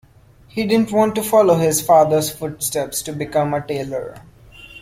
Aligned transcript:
He 0.47 0.65
didn't 0.65 0.91
want 0.91 1.13
to 1.13 1.21
follow 1.21 1.57
his 1.59 1.79
fathers 1.79 2.31
footsteps 2.31 3.03
to 3.03 3.13
become 3.13 3.53
a 3.53 3.61
tailor. 3.63 4.19